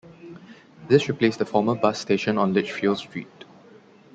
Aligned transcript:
This 0.87 1.07
replaced 1.07 1.37
the 1.37 1.45
former 1.45 1.75
bus 1.75 1.99
station, 1.99 2.39
on 2.39 2.55
Lichfield 2.55 2.97
Street. 2.97 3.45